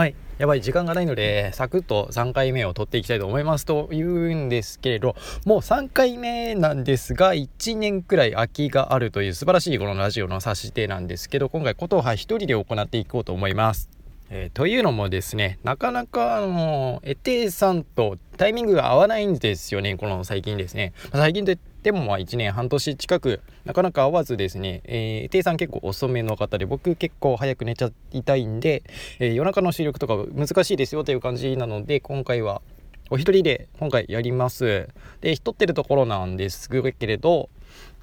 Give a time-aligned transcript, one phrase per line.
[0.00, 13.90] はいやばい時間がないのでサクッと3回目を取っていきたいと思いますと言うんですけれどもう3回目なんですが1年くらい空きがあるという素晴らしいこのラジオの指し手なんですけど今回琴葉一人で行っていこうと思います。
[14.30, 28.82] えー、というのもですねなかなかあのエテさんとタイミングが合わないんですよねこの最近ですね、最近といってもまあ1年半年近くなかなか合わずですね、えー、エテさん結構遅めの方で僕結構早く寝ちゃいたいんで、
[29.18, 32.62] えー、夜中の視力とか難しいですよという感じなので今回は
[33.10, 34.88] お一人で今回やります。
[35.20, 37.50] で撮ってるところなんですけれど、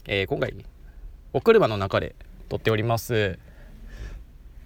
[0.05, 0.53] えー、今回
[1.31, 2.15] お車の中で
[2.49, 3.39] 撮っております。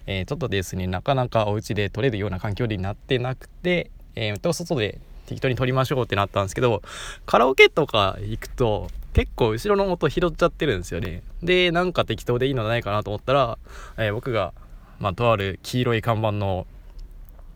[0.06, 5.00] えー、ちょっとですねなかなかお家で撮れるような環境になってなくて、えー、と外で
[5.32, 6.82] 適当に撮りましょうってなったんですけど
[7.26, 11.22] カラオケとか行くと結構後ろの音拾っちゃってるんですよね。
[11.42, 13.58] でなんか適当でいいのないかなと思ったら、
[13.98, 14.54] えー、僕が、
[15.00, 16.66] まあ、とある黄色い看板の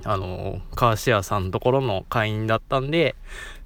[0.04, 3.16] あのカーシェアさんのところの会員だったんで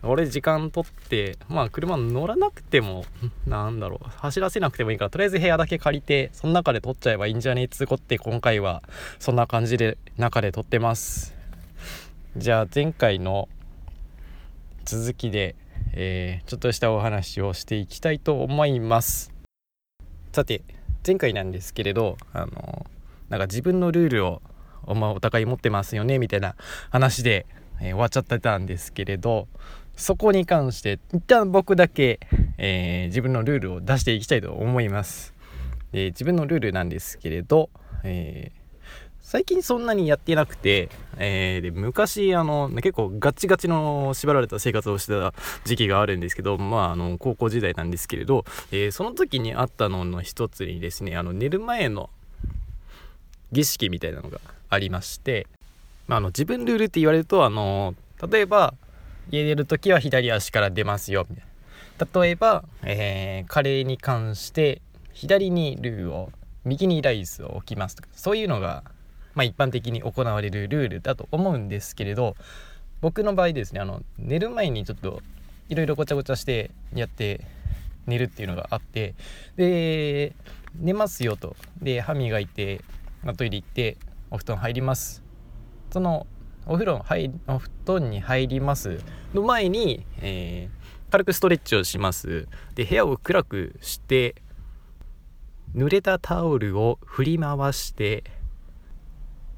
[0.04, 3.04] 俺時間取ってまあ車乗らなくても
[3.46, 8.82] なんだろう走らせなくてもいいからとりあえず部屋だけ借りてその中で撮っちゃえばいいんじゃねえつこって今回は
[9.18, 11.34] そんな感じで中で撮ってます。
[12.36, 13.48] じゃあ前回の
[14.84, 15.56] 続きで、
[15.92, 19.32] えー、ちょっとしたお話をしていきたいと思います
[20.32, 20.62] さて
[21.06, 22.86] 前回なんですけれどあの
[23.28, 24.42] なんか自分のルールを
[24.84, 26.56] お,、まお互い持ってますよねみたいな
[26.90, 27.46] 話で、
[27.80, 29.48] えー、終わっちゃってたんですけれど
[29.96, 32.20] そこに関して一旦僕だけ、
[32.58, 35.34] えー、自分のルールを出していきたいと思います。
[35.92, 37.68] で自分のルールなんですけれど、
[38.04, 38.59] えー、
[39.30, 52.10] 最近そんなにやってなくて、えー、で昔あの結構ガチガチの縛られた生活をしてた時期があるんですけど、まあ、あの高校時代なんですけれど、えー、その時にあったのの一つにですねあの寝る前の
[53.52, 55.46] 儀式みたいなのがありまして、
[56.08, 57.94] まあ、あの自分ルールって言われるとあの
[58.28, 58.74] 例えば
[59.30, 61.44] 家出る時は左足から出ますよみたい
[62.00, 62.20] な。
[62.20, 66.32] 例えば、えー、カレーに関して左にルーを
[66.64, 68.82] 右にライスを置きますとかそういうのが、
[69.34, 72.36] まあ、一般的に行われるルールだと思うんですけれど
[73.00, 75.22] 僕の場合ですねあの寝る前にちょっと
[75.68, 77.46] いろいろごちゃごちゃしてやって
[78.06, 79.14] 寝るっていうのがあって
[79.56, 80.34] で
[80.74, 81.56] 寝ますよと。
[81.80, 82.80] で歯磨いて、
[83.22, 83.96] まあ、トイレ行って
[84.30, 85.22] お布団入ります。
[85.90, 86.26] その
[86.66, 89.00] お風呂入お布団に入ります
[89.34, 92.46] の前に、えー、軽くストレッチをします。
[92.74, 94.36] で部屋を暗くして
[95.74, 98.24] 濡れたタオルを振り回して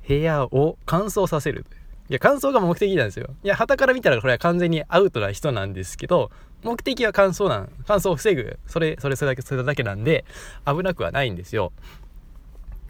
[0.07, 1.65] 部屋を乾燥させる
[2.09, 3.31] いや乾燥が目的なんですよ。
[3.43, 6.31] いや旗から見たらこれは完全にアウトな人なんですけど
[6.63, 8.59] 目的は乾燥なん乾燥を防ぐ。
[8.67, 10.25] それそれそれだけそれだけなんで
[10.67, 11.73] 危なくはないんですよ。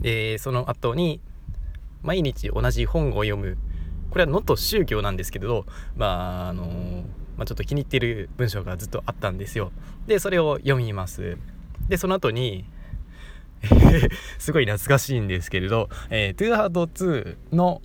[0.01, 1.21] でその後に
[2.03, 3.59] 毎日同じ本を読む。
[4.11, 6.65] これは能登宗教なんですけどまああの
[7.37, 9.73] まあ、ちょっと気に入ってる文章がずっとあったんですよ。
[10.07, 11.39] でそれを読みます。
[11.89, 12.65] でその後に
[14.39, 17.81] すごい懐かしいんですけれど「えー、 ToHeart2」の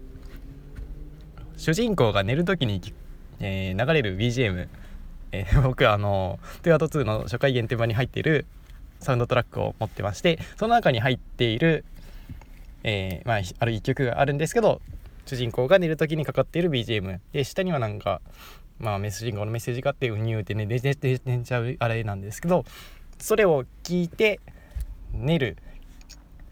[1.58, 2.82] 主人公が寝る時に、
[3.40, 4.68] えー、流れる BGM、
[5.32, 8.46] えー、 僕あの「ToHeart2」の初回限定版に入っている
[9.00, 11.86] サウンドトラックを持ってましてその中に入っている、
[12.84, 14.82] えーまあ、ある一曲があるんですけど
[15.26, 18.22] 主人公が寝る時にかかっている BGM で下にはなんか
[18.80, 22.66] まあメッセージのメッセージがあってうにゅうってね寝て寝ちゃうあれなんですけど
[23.20, 24.40] それを聞いて
[25.17, 25.57] 寝る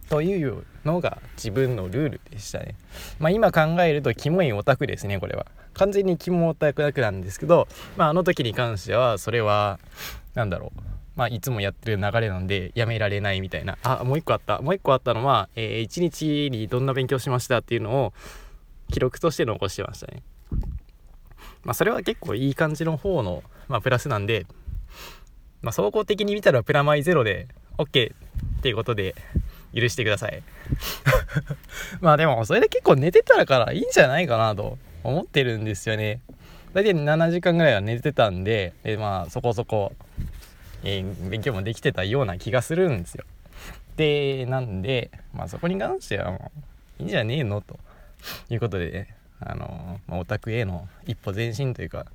[0.09, 2.75] というのが自分のルールでしたね。
[3.19, 5.47] まあ今考えるとキモいオタクですねこれは。
[5.73, 7.67] 完全にキモオタクなんですけど
[7.97, 9.79] まああの時に関してはそれは
[10.33, 10.79] 何だろう。
[11.15, 13.77] まあ、いつもやってる流れなんでやめられないみたいな。
[13.83, 14.59] あもう一個あった。
[14.59, 18.13] もう一個あったのは、えー、一日にどんな勉強しましたっていうのを
[18.91, 20.23] 記録として残してましたね。
[21.63, 24.45] まあ、それは結構いい感じの方の、まあ、プラスなんで、
[25.61, 27.47] まあ、総合的に見たらプラマイゼロで
[27.77, 28.13] OK
[28.59, 29.15] っていうことで
[29.73, 30.41] 許してください。
[32.01, 36.21] まあでもそれで結構寝てたからいいんじゃないかなと思ってるんですよね。
[36.73, 39.93] 大体7時間ぐらいは寝てたんで、でまあそこそこ、
[40.83, 43.23] えー、勉強もできてたような気がするんですよ。
[43.97, 46.51] で、なんで、まあそこに関してはも
[46.99, 47.79] ういいんじゃねえのと。
[48.49, 52.05] いうことでね、あのまあ、オタクへの一歩前進というか、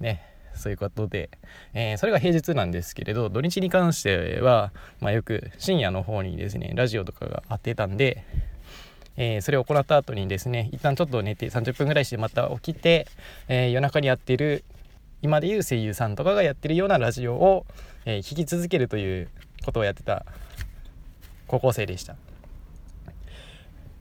[0.00, 0.22] ね、
[0.56, 1.30] そういうことで、
[1.74, 8.24] えー、それが平日なんですけれど、土日に関しては、まあ、よく深夜の方にですね、ラジオとかがあってたんで、
[9.16, 13.06] えー、それを行った後にですね、一旦ちょっと寝て30分ぐらいしてまた起きて、
[13.48, 14.64] えー、夜中にやってる、
[15.22, 17.66] 今でいう声優さんとかがやってるようなラジオを、
[18.04, 19.28] え聞き続けるという
[19.64, 20.24] ことをやってた
[21.48, 22.16] 高校生でした。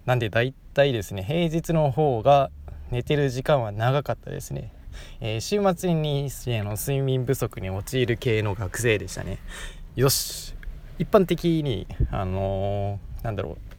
[0.05, 2.51] なんで大体ですね平日の方が
[2.91, 4.71] 寝てる時間は長かったですね、
[5.21, 6.30] えー、週末に
[6.63, 9.39] の睡眠不足に陥る系の学生でしたね。
[9.95, 10.56] よし。
[10.97, 13.75] 一般的にあのー、なんだろう。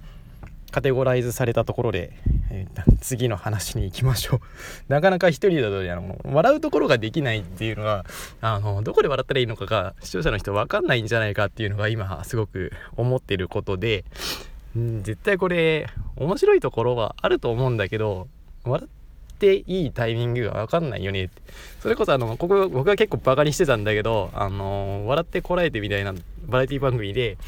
[0.77, 2.13] カテゴライズされたところで、
[2.51, 4.41] えー、次の話に行きましょう。
[4.93, 8.05] なかなか一人だとあの笑うところができないっていうのは
[8.43, 14.05] あのどこで笑ったらいいのかが視聴者の人分かんないんじゃないかっていうのが今すごく思ってることで、
[14.77, 15.87] うん、絶対これ
[16.17, 18.29] 面白いところはあると思うんだけど
[18.65, 19.06] 笑って
[19.45, 21.43] いいタイミングが分かんないよねって。
[21.81, 26.15] それこそあのここ僕は結構バカにしてたんだけどあの笑ってこらえてみたいな
[26.47, 27.39] バラエティ番組で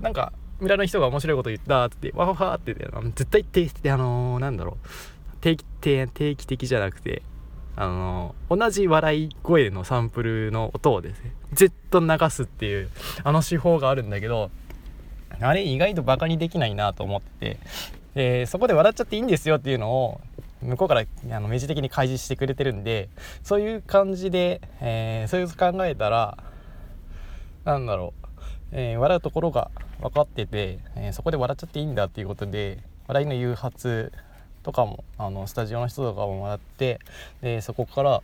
[0.00, 4.86] なんか村の人が面白いこと言ったっつってわわわってあの絶対定期あのー、なんだろう。
[5.40, 7.22] 定期定期的じゃなくて
[7.76, 12.90] あのー、同じ笑い声のサンプルの音をですねずっと流すっていう
[13.22, 14.50] あの手法があるんだけど
[15.40, 17.58] あれ意外とバカにできないなと思って
[18.14, 20.20] でそこで笑っちゃっていいんですよっていうのを
[20.66, 23.08] 向こうからあの明示的に開示してくれてるんで
[23.42, 26.38] そういう感じで、えー、そういう考えたら
[27.64, 28.26] なんだろう
[28.72, 29.70] えー、笑うところが
[30.00, 34.12] 分かってて、えー、そこで笑っちゃっていいんだっていうことで笑いの誘発
[34.62, 36.98] とかもあのスタジオの人とかも笑って
[37.40, 38.22] でそこから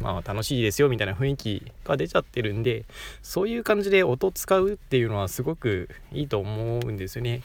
[0.00, 2.84] まあ楽しいですよみたいな雰囲気が出ちゃってるんで
[3.22, 7.42] そういう感じで音使うっていうのはすごくいいと思うんですよね。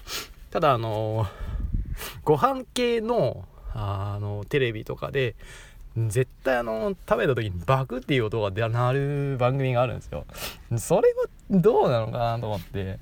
[0.50, 1.26] ただあの
[2.26, 5.36] ご飯系のあのテレビとかで
[5.98, 10.26] 絶対あの食べた時にバクっていう音が鳴る番組があるんですよ。
[10.78, 13.00] それはどうなのかなと思って。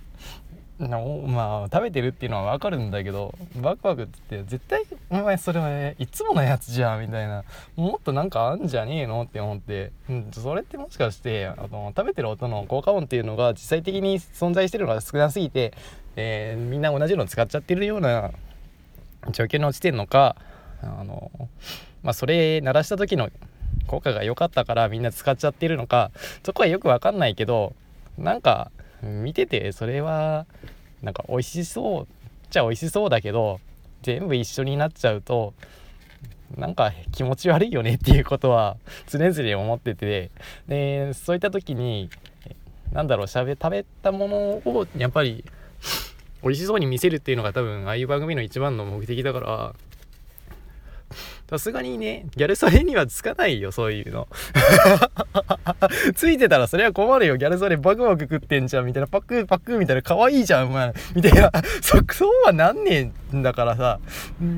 [0.80, 7.44] まあ食べてるっていうのは分かるんだけどバクバクって絶対お前それは、ね、いつものやつじゃんみたいな。
[7.76, 15.74] もっとなんかあんじゃねえのって思って、うん、それってもしかしてあの食べてる音の効果音っていうのが実際的に存在してるのが少なすぎて、
[16.16, 18.32] えー、みんな同じの使っちゃってるような
[19.32, 20.38] 状況に落ちてるのか
[20.82, 21.32] あの
[22.04, 23.30] まあ、それ鳴らした時の
[23.88, 26.12] 効果が良かったからみんな使っちゃってるのか
[26.46, 27.74] そこはよく分かんないけど
[28.18, 28.72] なんか
[29.02, 30.46] 見ててそれは
[31.02, 32.08] なんか美味しそう
[32.50, 33.60] じゃ美味しそうだけど
[34.04, 35.54] 全部一緒になっちゃうと
[36.58, 38.78] なんか気持ち悪いよねっていうことは
[39.08, 40.32] 常々思ってて
[40.68, 42.10] でそういった時に
[42.92, 45.44] 何だろうしゃべ食べたものをやっぱり
[46.42, 49.76] 美味しそうに見せるっていうのが多分ああいう番組の一番の目的だから
[51.50, 54.28] さすがにね、ギャル曽根にはつかないよ、そういうの。
[56.14, 57.38] ついてたらそれは困るよ。
[57.38, 59.08] ギャル曽根バクバク食ってんじゃん、みたいな。
[59.08, 60.04] パクパクみたいな。
[60.04, 60.94] 可愛いじゃん、お前。
[61.16, 61.52] みたいな。
[61.82, 64.00] そ、そうはなんねえんだからさ。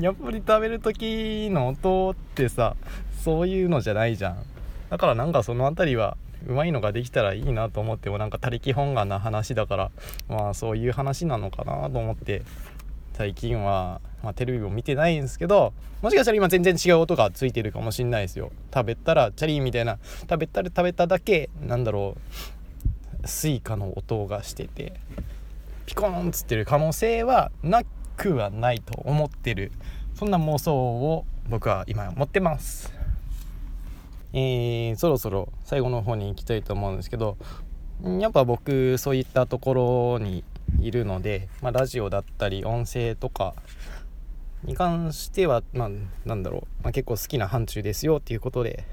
[0.02, 2.76] やっぱり食べる時の音ってさ、
[3.24, 4.36] そういうのじゃないじゃん。
[4.90, 9.90] だからなんかその辺りは、うまいのができたらいいなと思ってもなんか他力本願な話だから
[10.28, 12.42] まあそういう話なのかなと思って
[13.12, 18.50] 最近はまあ、テレビも見てないんですけどもしかしたら今全然違う音がついてるかもしんないですよ。
[18.72, 22.16] 食べたらチャリーみたいな食べたら食べただけなんだろ
[23.22, 24.94] うスイカの音がしてて
[25.86, 27.82] ピコーンつってる可能性はな
[28.16, 29.72] くはないと思ってる。
[30.14, 32.92] そんな妄想を僕は今持ってます。
[34.32, 37.36] えー、そろそろ最後の方に行きたいと思うんですけど
[38.18, 40.42] やっぱ僕そういったところに
[40.80, 43.54] いるので、まあ、ラジオだったり音声とか
[44.64, 45.90] に関しては、まあ、
[46.24, 48.84] なんだろう、まあ、結構好きな範疇ですよっていうことで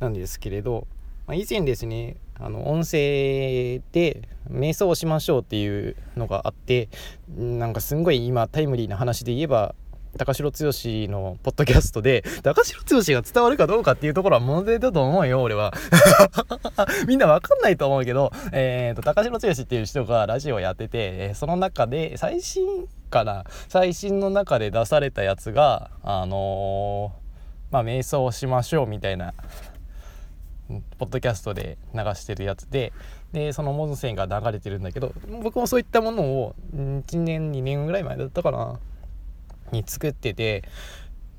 [0.00, 0.86] なんですけれど、
[1.26, 6.88] まあ、以前ですねあの音声で瞑想をしましょうっていうのがあって
[7.36, 9.74] なんかすんごい今タイムリーな話で言えば
[10.16, 10.56] 高城剛
[11.10, 15.72] のポッドキャストで高城剛が伝わるかどうかっていうところは問題だと思うよ俺は。
[17.08, 23.44] みんなわかんないと思うけど、えーと、高城剛っていう人がラジオやっててその中で最新かな？
[23.68, 29.34] 最新の中で出されたやつがあのー、まあ瞑想しましょうみたいな
[30.98, 32.92] ポッドキャストで流してるやつで
[33.32, 38.78] でその音声が流れてるんだけど僕もそういったものを1年2年ぐらい前だったかな。
[39.72, 40.64] に作ってて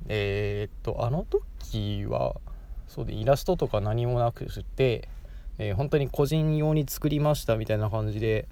[0.08, 2.36] えー、っとあの時は
[2.86, 5.08] そうでイラストとか何もなくして、
[5.58, 8.46] えー、本当に個人用に作りましたみたいな感じで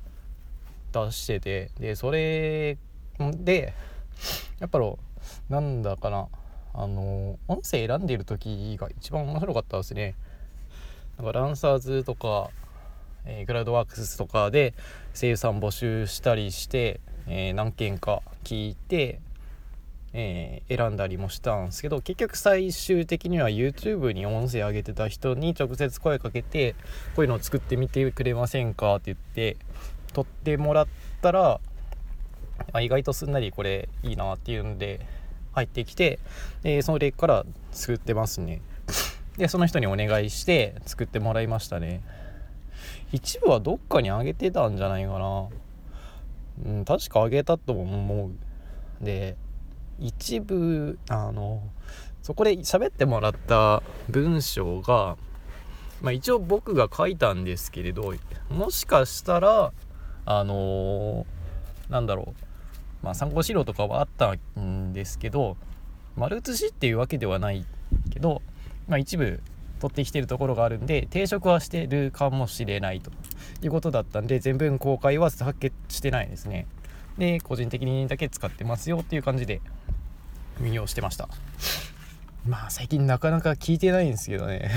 [0.93, 2.79] 出しててでそれ
[3.19, 3.75] で
[4.59, 4.93] やっぱり
[5.49, 6.29] なんだかな
[6.73, 10.17] あの音声選んでいる時が一番面白かったですね。
[11.17, 12.51] なんかランサーズとか、
[13.25, 14.75] えー、グラウドワークスとかで
[15.15, 19.21] 声優さん募集したりして、えー、何件か聞いて
[20.17, 26.75] えー、選んだりもしたんですけど結局最終的には YouTube に音声上げてた人に直接声かけて
[27.17, 29.57] こういうのを作ってみてくれませんかって言って
[30.13, 30.87] 撮ってもらっ
[31.21, 31.61] たら
[32.73, 35.01] あ、意外とすんなりこれいいなっていうんで
[35.53, 36.19] 入ってきて
[36.63, 38.61] でそれから作ってますね。
[39.37, 42.03] でその人にお願いして作ってもらいましたね。
[43.13, 45.49] 一部はどっかにあげてたんじゃないかな。
[46.67, 49.05] うん確かあげたとも思う。
[49.05, 49.37] で
[49.99, 51.63] 一部あの
[52.23, 55.17] そこで喋ってもらった文章が
[56.05, 58.13] まあ、一応僕が書いたんですけれど
[58.51, 59.73] もしかしたら
[60.27, 61.27] あの、
[61.89, 62.35] なんだろ
[63.03, 65.57] う、まあ、参考資料とかはあったんですけど
[66.15, 67.65] 丸写しっていうわけではない
[68.11, 68.43] けど、
[68.87, 69.41] まあ、一部
[69.81, 73.11] 取ってきてるところがあるんで定食はしてるかもしれないと
[73.63, 76.67] いうことだったんで全文公開は発見してないですね。
[77.19, 79.61] で個人的にだけ使ってますよっていう感じで
[80.61, 81.29] 運用してました。
[82.47, 84.71] まあ最近なかなか聞いてないんですけどね。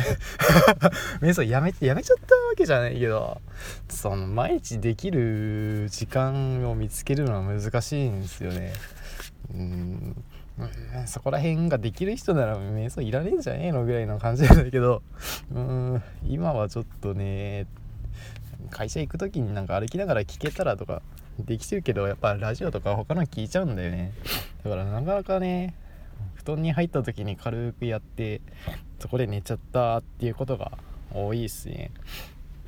[1.22, 3.42] 瞑想やめてやめちゃったわけじゃないけど
[3.90, 8.74] その毎日できる時間を見つけるのは難しいんですよね。
[9.54, 10.24] うん。
[11.06, 15.04] そこら辺ができる人なら瞑想いらねえんじゃねえのぐらいの感じなんだけど。
[15.54, 16.04] うん。
[16.26, 17.68] 今はちょっとね
[18.68, 21.02] 会社行く時になんか歩きながら聞けたらとか
[21.40, 24.14] できてるけどやっぱラジオとか他の聞いちゃうんだよね。
[24.64, 25.76] だからなかなかね
[26.36, 28.42] 布団に入った時に軽くやって
[29.00, 30.72] そこで寝ちゃったっていうことが
[31.14, 31.92] 多いっすね。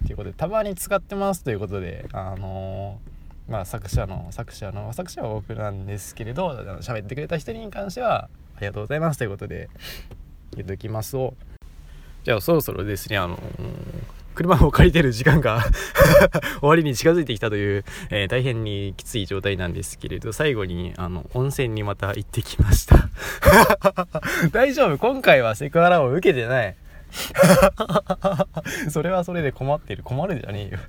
[0.06, 6.52] ということでたまに使ってますということであのー、まあ作者の作者の作者は僕なんですけれど
[6.82, 9.70] 喋ってくれた人に関してはありがとうございますということで
[10.56, 11.34] 言っときますを
[12.24, 15.66] じゃあそろそろですねあのー車を借りてる時間が
[16.62, 23.10] 終わりに近づいてきたという、えー、大変にきつい状態なんですけれど最後にあの温泉にまた行ってきました。
[24.54, 24.98] 大丈夫？
[24.98, 26.76] 今回はセクハラを受けてない。
[28.90, 30.04] それはそれで困ってる。
[30.04, 30.80] 困るじゃねえよ。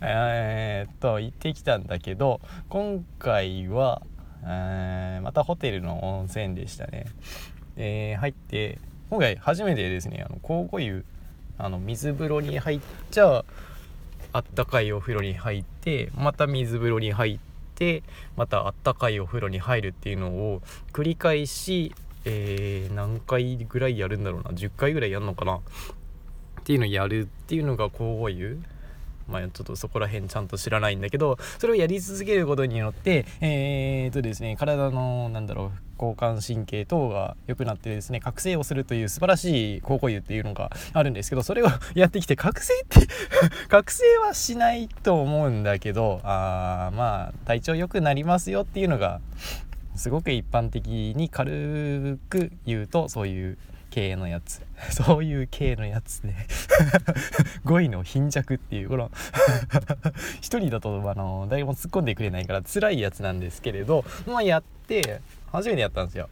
[0.00, 4.02] えっと行ってきたんだけど今回は、
[4.44, 7.06] えー、またホテルの温泉でしたね、
[7.76, 8.80] えー、入って
[9.10, 11.04] 今回初めてですねあの交互湯
[11.58, 12.80] あの水風呂に入っ
[13.10, 13.44] ちゃ
[14.32, 17.38] あったかいお風呂に入ってまた水風呂に入っ
[17.74, 18.02] て
[18.36, 21.94] またあったかいお風呂に入るっていうのを繰り返し、
[22.24, 24.50] えー、何回ぐらいやるんだろうな。
[24.50, 25.56] 10回ぐらいやるのかな。
[25.56, 25.60] っ
[26.64, 28.62] ていうのをやるっていうのがこういう
[29.28, 43.06] まあ、ちょっとそこら辺ちゃんと知らないんだけどそれをやり続けることによってえー、っとですね体のなんだろう交感神経等が良くなってですね覚醒をするという素晴らしい高校湯っていうのがあるんですけどそれをやってきて覚醒って
[43.68, 49.20] 覚醒はしないと思うんだけどあまあ体調良くなりますよっていうのが
[49.94, 50.86] すごく一般的
[51.16, 53.58] に軽く言うとそういう
[53.92, 54.62] 系のやつ。
[54.90, 56.46] そういう系のやつね。
[57.64, 59.10] 語彙の貧弱っていうこの
[60.40, 65.20] 一人だとあの誰も突っ込んでくれないから辛いやつなんですけれどまあやって
[65.52, 66.30] 初めてやったんですよ。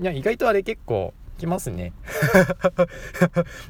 [0.00, 1.92] いや意外とあれ結構きますね。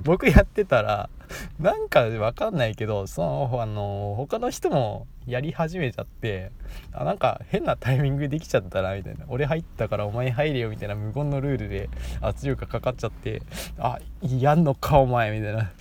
[0.02, 1.10] 僕やってたら
[1.60, 6.52] なんかわかんないけどそのあの他の人もやり始めちゃって
[6.92, 9.24] あなんか変なタイミングできちゃったなみたいな。
[9.28, 11.88] 俺入ったからお前入れよみたいな無言のルールで
[12.20, 13.42] 圧力がかかっちゃって
[13.78, 15.72] あやんのかお前みたいな。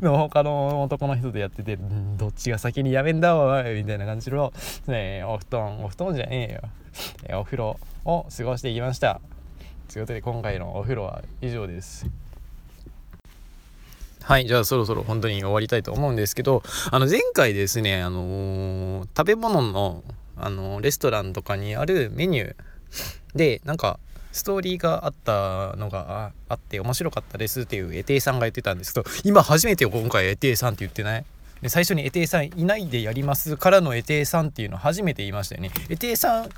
[0.00, 1.76] の他の男の人とやってて
[2.16, 4.52] どっちが先にやめんだおいみたいな感じの、
[4.86, 7.40] ね、お布団お布団じゃねえよ。
[7.40, 9.20] お風呂を過ごしていきました。
[9.92, 12.06] ということで今回のお風呂は以上です。
[14.26, 20.02] はいじゃあそろそろ本当に終わりたいと思うんですけどあの前回ですねあのー、食べ物の
[20.36, 22.54] あのー、レストランとかにあるメニュー
[23.34, 24.00] でなんか
[24.32, 31.24] ストーリーがあったのがあって面白かったですっていうエテイさんが言ってたんですけど今初めて今回エテイさんって言ってない？
[31.62, 35.70] で最初にエテイさんいないでやりますからのエテイさんっていうの初めて言いましたよね。
[35.88, 36.48] エテイさん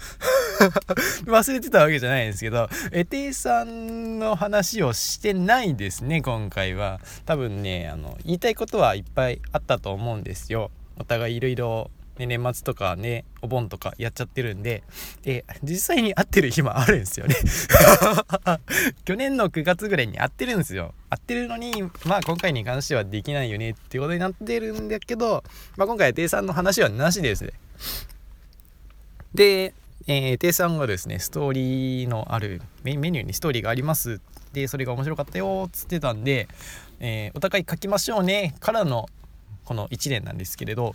[1.26, 7.00] 忘れてたわけじゃないんですけど、エテイさんの話をしてないですね、今回は。
[7.25, 10.71] 多分ね、あの、言いたいことはいっぱいあったと思うんですよ。
[10.99, 14.83] お互いいろいろ、年末とかね、お盆とかやっちゃってるんで、
[15.23, 17.35] で、実際に会ってる暇あるんですよね
[19.05, 20.95] 去年の9月ぐらいに会ってるんですよ。
[21.17, 25.43] ってるのに、まあ今回に関してはできないよねっていうことになってるんだけど、
[25.77, 27.53] まあ今回は定さんの話はなしですね。
[29.35, 29.75] で、
[30.07, 34.21] えー、定さんがですね、ストーリーのあるメニューにストーリーがあります。
[34.53, 36.49] で、それが面白かったよっ、つってたんで、
[37.01, 39.09] えー、お互い書きましょうね、からの
[39.67, 40.95] この1年なんですけれど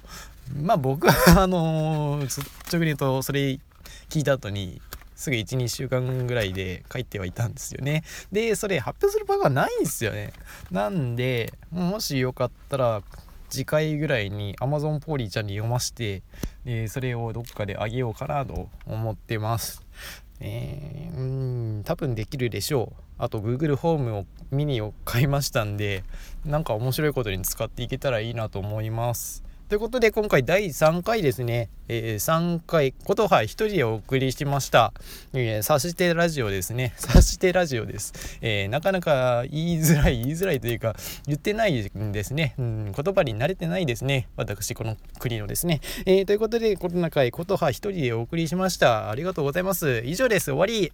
[0.64, 3.60] まあ僕はあのー、率直に言うとそれ
[4.10, 4.82] 聞いた後に
[5.22, 8.04] すぐ12週間ぐらいで帰ってはいたんですよね。
[8.32, 10.34] でそれ発表する場がないんですよね。
[10.72, 13.04] なんでもしよかったら
[13.48, 16.24] 次回ぐらいに Amazon ポーリーちゃんに読まして、
[16.66, 19.86] え、それをどっかであげようかなと思ってます。
[20.40, 21.22] えー、う
[21.80, 23.04] ん多分できるでしょう。
[23.20, 26.04] あと Google ホームをミニを買いましたんで
[26.44, 29.44] なんか面白いことに使っていけたらいいなと思います。
[29.72, 34.92] ということで今回第3回ですね、えー、3回ことは1人でお送りしました、
[35.32, 36.94] えー、してラジオですね。
[37.00, 40.94] 察してラジオです、えー、なかなか言いづらい言いづらいというか
[41.26, 44.28] 言ってないんですね、うん、言葉に慣れてないですね。
[44.36, 49.10] 私この国のですね、えー、ということでこの中へことは1人でお送りしました。
[49.10, 50.02] ありがとうございます。
[50.04, 50.52] 以上です。
[50.52, 50.92] 終わり。